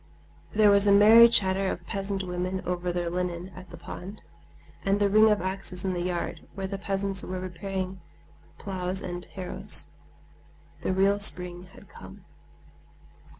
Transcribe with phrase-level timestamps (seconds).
[0.53, 4.23] There was a merry chatter of peasant women over their linen at the pond,
[4.83, 8.01] and the ring of axes in the yard, where the peasants were repairing
[8.57, 9.91] ploughs and harrows.
[10.81, 12.25] The real spring had come.